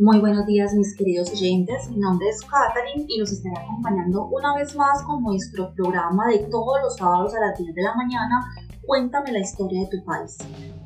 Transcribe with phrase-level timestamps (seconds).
[0.00, 4.56] Muy buenos días mis queridos oyentes, mi nombre es Katherine y los estaré acompañando una
[4.56, 8.40] vez más con nuestro programa de todos los sábados a las 10 de la mañana,
[8.90, 10.36] Cuéntame la historia de tu país.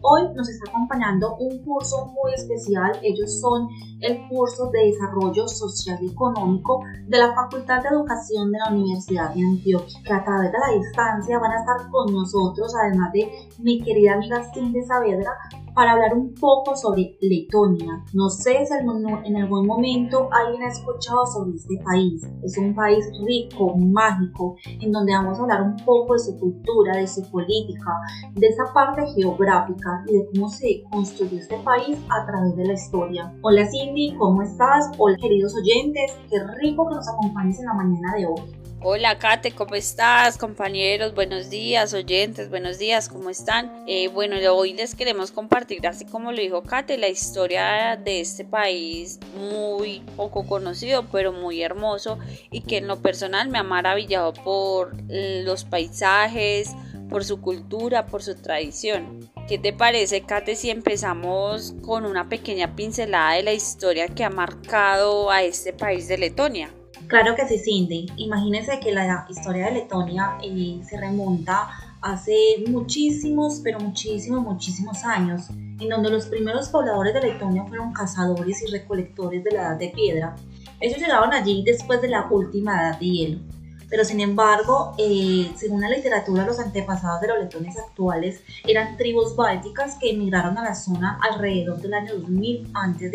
[0.00, 3.68] Hoy nos está acompañando un curso muy especial, ellos son
[4.00, 9.34] el curso de Desarrollo Social y Económico de la Facultad de Educación de la Universidad
[9.34, 13.30] de Antioquia, que a través de la distancia van a estar con nosotros, además de
[13.58, 15.36] mi querida amiga Cindy Saavedra,
[15.80, 18.04] para hablar un poco sobre Letonia.
[18.12, 22.22] No sé si en algún momento alguien ha escuchado sobre este país.
[22.42, 26.98] Es un país rico, mágico, en donde vamos a hablar un poco de su cultura,
[26.98, 27.92] de su política,
[28.34, 32.74] de esa parte geográfica y de cómo se construyó este país a través de la
[32.74, 33.34] historia.
[33.40, 34.90] Hola Cindy, ¿cómo estás?
[34.98, 38.59] Hola queridos oyentes, qué rico que nos acompañes en la mañana de hoy.
[38.82, 40.38] Hola Kate, ¿cómo estás?
[40.38, 43.84] Compañeros, buenos días, oyentes, buenos días, ¿cómo están?
[43.86, 48.46] Eh, bueno, hoy les queremos compartir, así como lo dijo Kate, la historia de este
[48.46, 52.18] país muy poco conocido, pero muy hermoso
[52.50, 56.70] y que en lo personal me ha maravillado por los paisajes,
[57.10, 59.30] por su cultura, por su tradición.
[59.46, 64.30] ¿Qué te parece, Kate, si empezamos con una pequeña pincelada de la historia que ha
[64.30, 66.70] marcado a este país de Letonia?
[67.10, 68.06] Claro que sí, Cindy.
[68.18, 71.68] Imagínense que la historia de Letonia eh, se remonta
[72.00, 78.62] hace muchísimos, pero muchísimos, muchísimos años, en donde los primeros pobladores de Letonia fueron cazadores
[78.62, 80.36] y recolectores de la edad de piedra.
[80.78, 83.40] Ellos llegaron allí después de la última edad de hielo.
[83.88, 89.34] Pero sin embargo, eh, según la literatura, los antepasados de los letones actuales eran tribus
[89.34, 93.10] bálticas que emigraron a la zona alrededor del año 2000 a.C.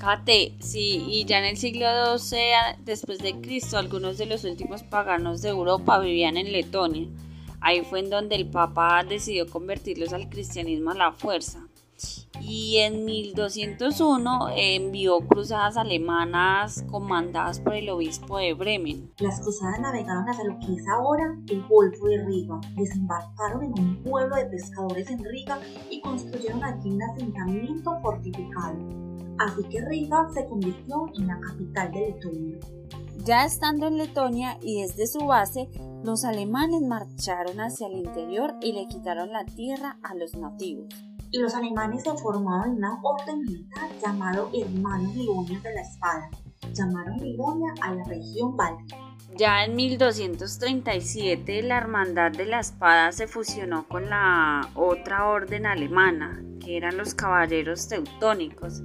[0.00, 1.86] Kate, sí, y ya en el siglo
[2.18, 2.40] XII
[2.86, 7.06] después de Cristo, algunos de los últimos paganos de Europa vivían en Letonia.
[7.60, 11.66] Ahí fue en donde el Papa decidió convertirlos al cristianismo a la fuerza.
[12.40, 19.12] Y en 1201 envió cruzadas alemanas comandadas por el obispo de Bremen.
[19.18, 24.02] Las cruzadas navegaron hacia lo que es ahora el Golfo de Riga, desembarcaron en un
[24.02, 25.60] pueblo de pescadores en Riga
[25.90, 29.09] y construyeron allí un asentamiento fortificado
[29.40, 32.58] así que Riga se convirtió en la capital de Letonia.
[33.24, 35.68] Ya estando en Letonia y desde su base,
[36.04, 40.88] los alemanes marcharon hacia el interior y le quitaron la tierra a los nativos.
[41.30, 46.30] Y los alemanes se formaron en una orden militar llamado Hermanos Livonios de la Espada.
[46.72, 49.09] Llamaron Livonia a la región báltica.
[49.36, 56.42] Ya en 1237 la Hermandad de la Espada se fusionó con la otra orden alemana,
[56.60, 58.82] que eran los caballeros teutónicos,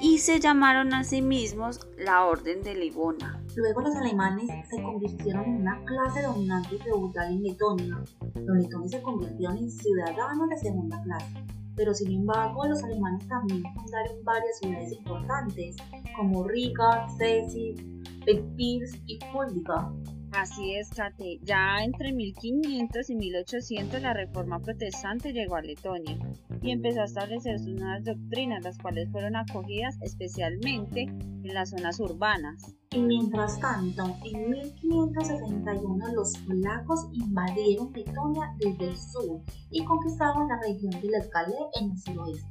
[0.00, 3.42] y se llamaron a sí mismos la Orden de Livona.
[3.56, 7.98] Luego los alemanes se convirtieron en una clase dominante y feudal en Letonia.
[8.34, 11.44] Los letones se convirtieron en ciudadanos de segunda clase.
[11.74, 15.76] Pero sin embargo, los alemanes también fundaron varias ciudades importantes,
[16.16, 17.97] como Riga, Ceci,
[18.28, 19.90] Petpirs y Fulda.
[20.32, 21.40] Así es, Kate.
[21.44, 26.18] Ya entre 1500 y 1800 la reforma protestante llegó a Letonia
[26.60, 32.00] y empezó a establecer sus nuevas doctrinas, las cuales fueron acogidas especialmente en las zonas
[32.00, 32.76] urbanas.
[32.90, 39.40] Y mientras tanto, en 1561 los polacos invadieron Letonia desde el sur
[39.70, 42.46] y conquistaron la región de Letgale en el suroeste.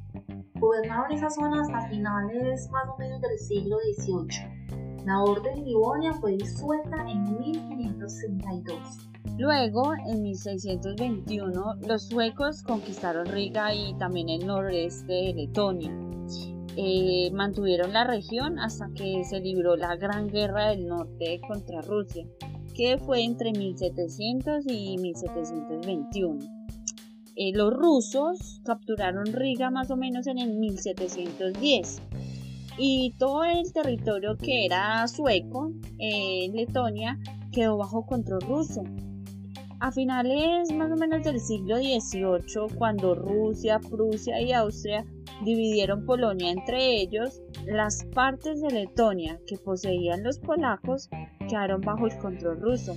[0.56, 4.87] Gobernaron esa zona hasta finales más o menos del siglo XVIII.
[5.06, 9.08] La Orden Livonia fue disuelta en 1562.
[9.38, 15.92] Luego, en 1621, los suecos conquistaron Riga y también el noreste de Letonia.
[16.76, 22.26] Eh, mantuvieron la región hasta que se libró la Gran Guerra del Norte contra Rusia,
[22.76, 26.40] que fue entre 1700 y 1721.
[27.36, 32.02] Eh, los rusos capturaron Riga más o menos en el 1710
[32.78, 37.20] y todo el territorio que era sueco en Letonia
[37.52, 38.84] quedó bajo control ruso.
[39.80, 45.06] A finales más o menos del siglo XVIII, cuando Rusia, Prusia y Austria
[45.44, 51.10] dividieron Polonia entre ellos, las partes de Letonia que poseían los polacos
[51.48, 52.96] quedaron bajo el control ruso.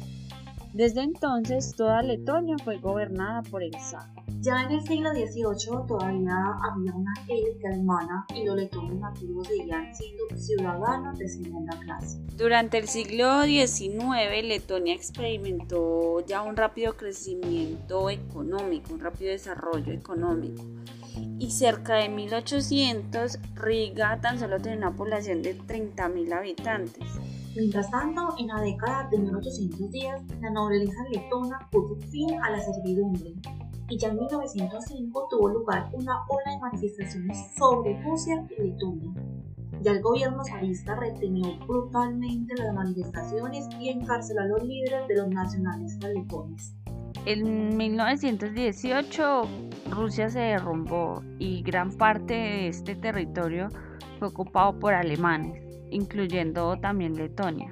[0.73, 4.09] Desde entonces, toda Letonia fue gobernada por el zar.
[4.39, 9.95] Ya en el siglo XVIII todavía había una élite alemana y los letones nativos seguían
[9.95, 12.19] siendo ciudadanos de segunda clase.
[12.37, 20.65] Durante el siglo XIX, Letonia experimentó ya un rápido crecimiento económico, un rápido desarrollo económico.
[21.39, 27.05] Y cerca de 1800, Riga tan solo tenía una población de 30.000 habitantes.
[27.55, 33.35] Mientras tanto, en la década de 1810, la nobleza letona puso fin a la servidumbre
[33.91, 39.13] y ya en 1905 tuvo lugar una ola de manifestaciones sobre Rusia y Letonia.
[39.83, 45.29] Ya el gobierno zarista retenió brutalmente las manifestaciones y encarceló a los líderes de los
[45.29, 46.75] nacionalistas letones.
[47.27, 49.43] En 1918
[49.91, 53.69] Rusia se derrumbó y gran parte de este territorio
[54.19, 57.69] fue ocupado por alemanes, incluyendo también Letonia.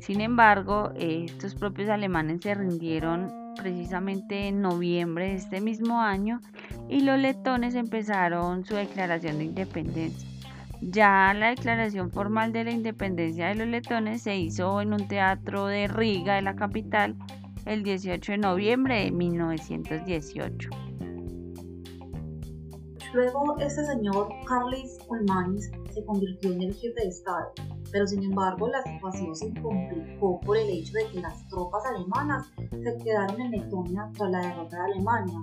[0.00, 6.40] Sin embargo, estos propios alemanes se rindieron precisamente en noviembre de este mismo año
[6.88, 10.28] y los letones empezaron su declaración de independencia.
[10.80, 15.66] Ya la declaración formal de la independencia de los letones se hizo en un teatro
[15.66, 17.16] de Riga, de la capital,
[17.64, 20.70] el 18 de noviembre de 1918.
[23.14, 27.52] Luego, este señor Carlis Ulmanis se convirtió en el jefe de Estado,
[27.96, 32.46] pero sin embargo la situación se complicó por el hecho de que las tropas alemanas
[32.58, 35.38] se quedaron en Letonia tras la derrota de Alemania.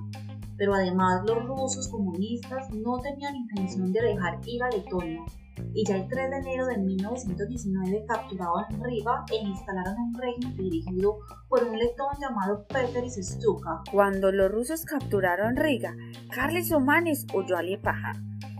[0.55, 5.25] Pero además los rusos comunistas no tenían intención de dejar ir a Letonia
[5.73, 11.17] y ya el 3 de enero de 1919 capturaron Riga e instalaron un régimen dirigido
[11.49, 13.81] por un letón llamado Peter Stuka.
[13.91, 15.95] Cuando los rusos capturaron Riga,
[16.29, 18.13] Carles Omanes huyó a Liepaja,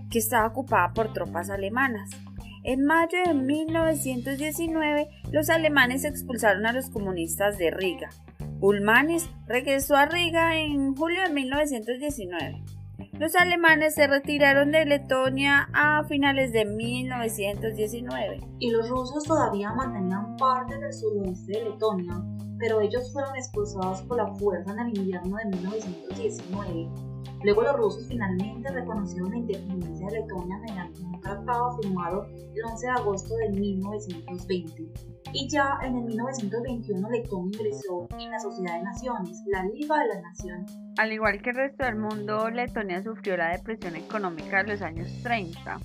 [0.09, 2.09] que estaba ocupada por tropas alemanas.
[2.65, 8.09] En mayo de 1919, los alemanes expulsaron a los comunistas de Riga.
[8.61, 12.63] Ulmanis regresó a Riga en julio de 1919.
[13.19, 18.39] Los alemanes se retiraron de Letonia a finales de 1919.
[18.59, 22.23] Y los rusos todavía mantenían parte del suroeste de Letonia,
[22.59, 26.87] pero ellos fueron expulsados por la fuerza en el invierno de 1919.
[27.43, 32.91] Luego los rusos finalmente reconocieron la independencia de Letonia mediante tratado firmado el 11 de
[32.91, 35.13] agosto de 1920.
[35.33, 40.09] Y ya en el 1921 Letonia ingresó en la Sociedad de Naciones, la Liga de
[40.09, 40.77] las Naciones.
[40.97, 45.11] Al igual que el resto del mundo, Letonia sufrió la depresión económica de los años
[45.23, 45.79] 30.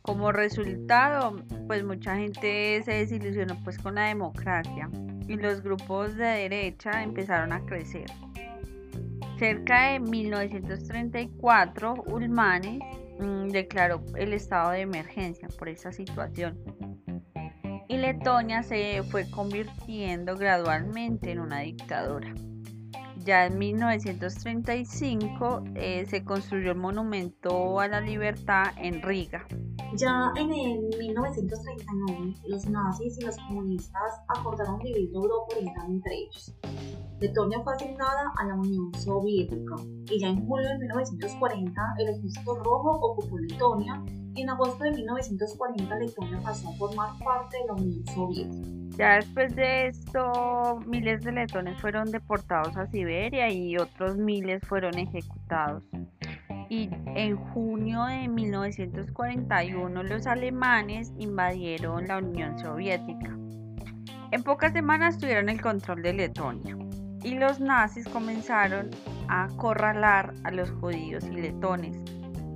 [0.00, 1.36] Como resultado,
[1.66, 4.88] pues mucha gente se desilusionó pues con la democracia
[5.28, 8.06] y los grupos de derecha empezaron a crecer.
[9.38, 12.80] Cerca de 1934, Ulmanes
[13.18, 16.58] declaró el estado de emergencia por esa situación
[17.92, 22.32] y Letonia se fue convirtiendo gradualmente en una dictadura.
[23.18, 29.46] Ya en 1935 eh, se construyó el monumento a la libertad en Riga.
[29.94, 36.54] Ya en el 1939 los nazis y los comunistas acordaron dividir Europa Oriental entre ellos.
[37.22, 39.76] Letonia fue asignada a la Unión Soviética
[40.10, 44.02] y ya en julio de 1940 el Ejército Rojo ocupó Letonia
[44.34, 48.68] y en agosto de 1940 Letonia pasó a formar parte de la Unión Soviética.
[48.98, 54.98] Ya después de esto, miles de letones fueron deportados a Siberia y otros miles fueron
[54.98, 55.84] ejecutados.
[56.70, 63.38] Y en junio de 1941 los alemanes invadieron la Unión Soviética.
[64.32, 66.76] En pocas semanas tuvieron el control de Letonia
[67.24, 68.90] y los nazis comenzaron
[69.28, 71.96] a acorralar a los judíos y letones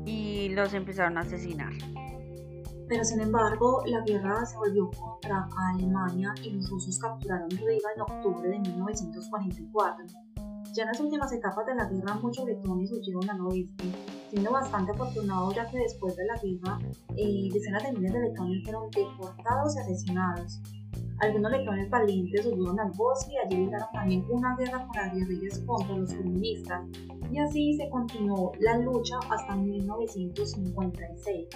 [0.05, 1.73] y los empezaron a asesinar.
[2.89, 8.03] Pero sin embargo, la guerra se volvió contra Alemania y los rusos capturaron Riga en
[8.03, 10.07] octubre de 1944.
[10.73, 13.85] Ya en las últimas etapas de la guerra, muchos letones huyeron al oeste,
[14.31, 16.79] siendo bastante afortunado ya que después de la guerra,
[17.17, 20.61] eh, decenas de miles de letones fueron deportados y asesinados.
[21.21, 25.59] Algunos letones valientes huyeron al bosque y allí libraron también una guerra con las guerrillas
[25.67, 26.83] contra los comunistas,
[27.31, 31.49] y así se continuó la lucha hasta 1956.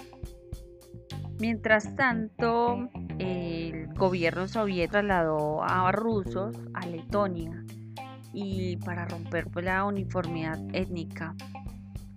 [1.39, 2.89] Mientras tanto,
[3.19, 7.63] el gobierno soviético trasladó a rusos a Letonia
[8.33, 11.35] y para romper pues, la uniformidad étnica.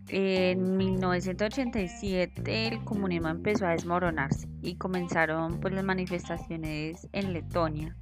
[0.09, 7.97] En 1987 el comunismo empezó a desmoronarse y comenzaron pues, las manifestaciones en Letonia.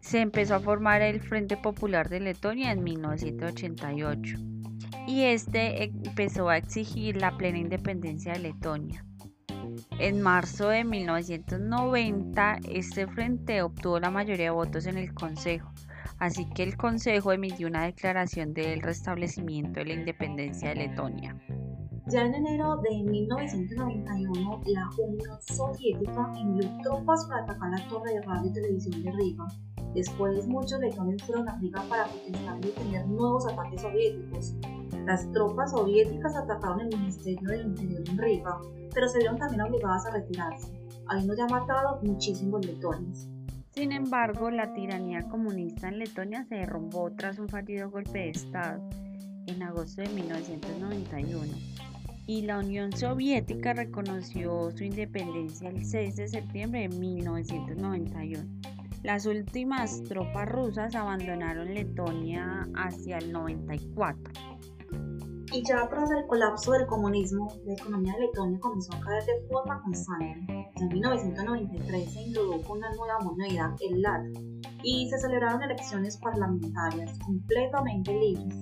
[0.00, 4.38] Se empezó a formar el Frente Popular de Letonia en 1988
[5.06, 9.04] y este empezó a exigir la plena independencia de Letonia.
[9.98, 15.72] En marzo de 1990, este frente obtuvo la mayoría de votos en el Consejo,
[16.18, 21.36] así que el Consejo emitió una declaración del restablecimiento de la independencia de Letonia.
[22.10, 28.22] Ya en enero de 1991, la Unión Soviética envió tropas para atacar la torre de
[28.22, 29.46] radio y televisión de Riga.
[29.94, 34.54] Después, muchos letones fueron a Riga para protestar y tener nuevos ataques soviéticos.
[35.04, 38.58] Las tropas soviéticas atacaron el Ministerio del Interior en Riga,
[38.94, 40.72] pero se vieron también obligadas a retirarse,
[41.08, 43.28] habiendo ya matado muchísimos letones.
[43.78, 48.82] Sin embargo, la tiranía comunista en Letonia se derrumbó tras un fallido golpe de Estado
[49.46, 51.46] en agosto de 1991.
[52.26, 58.42] y la Unión Soviética reconoció su independencia el 6 de septiembre de 1991.
[59.04, 64.32] Las últimas tropas rusas abandonaron Letonia hacia el 94.
[65.50, 69.48] Y ya tras el colapso del comunismo, la economía de Letonia comenzó a caer de
[69.48, 70.70] forma constante.
[70.76, 74.26] En 1993 se introdujo una nueva moneda, el LAT,
[74.82, 78.54] y se celebraron elecciones parlamentarias completamente libres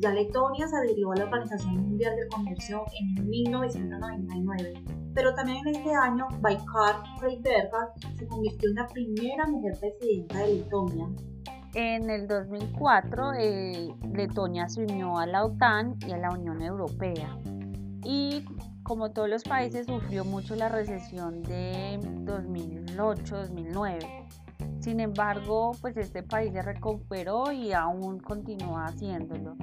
[0.00, 4.84] ya Letonia se adhirió a la Organización Mundial del Comercio en 1999,
[5.14, 10.54] pero también en este año Baikar Freiberga se convirtió en la primera mujer presidenta de
[10.54, 11.06] Letonia.
[11.74, 17.38] En el 2004, eh, Letonia se unió a la OTAN y a la Unión Europea.
[18.02, 18.44] Y
[18.82, 24.26] como todos los países, sufrió mucho la recesión de 2008-2009.
[24.80, 29.54] Sin embargo, pues este país se recuperó y aún continúa haciéndolo.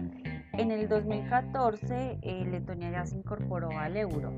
[0.53, 4.31] En el 2014, eh, Letonia ya se incorporó al euro.